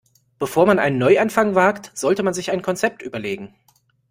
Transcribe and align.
Bevor 0.39 0.65
man 0.65 0.79
einen 0.79 0.97
Neuanfang 0.97 1.53
wagt, 1.53 1.91
sollte 1.93 2.23
man 2.23 2.33
sich 2.33 2.49
ein 2.49 2.63
Konzept 2.63 3.03
überlegen. 3.03 3.53